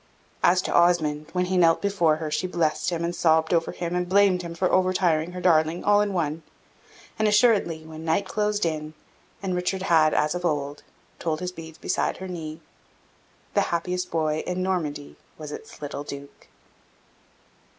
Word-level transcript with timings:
As 0.41 0.63
to 0.63 0.73
Osmond, 0.73 1.27
when 1.31 1.45
he 1.45 1.57
knelt 1.57 1.79
before 1.79 2.15
her, 2.15 2.31
she 2.31 2.47
blessed 2.47 2.89
him, 2.89 3.03
and 3.03 3.15
sobbed 3.15 3.53
over 3.53 3.71
him, 3.71 3.95
and 3.95 4.09
blamed 4.09 4.41
him 4.41 4.55
for 4.55 4.71
over 4.71 4.93
tiring 4.93 5.33
her 5.33 5.41
darling, 5.41 5.83
all 5.83 6.01
in 6.01 6.11
one; 6.11 6.41
and 7.19 7.27
assuredly, 7.27 7.83
when 7.85 8.03
night 8.03 8.25
closed 8.27 8.65
in 8.65 8.95
and 9.43 9.53
Richard 9.55 9.83
had, 9.83 10.15
as 10.15 10.33
of 10.33 10.43
old, 10.43 10.81
told 11.19 11.39
his 11.39 11.51
beads 11.51 11.77
beside 11.77 12.17
her 12.17 12.27
knee, 12.27 12.61
the 13.53 13.61
happiest 13.69 14.09
boy 14.09 14.41
in 14.47 14.63
Normandy 14.63 15.17
was 15.37 15.51
its 15.51 15.83
little 15.83 16.03
Duke. 16.03 16.47